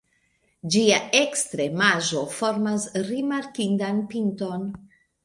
Ĝia 0.75 0.95
ekstremaĵo 1.19 2.23
formas 2.37 2.87
rimarkindan 3.11 4.01
pinton. 4.15 4.65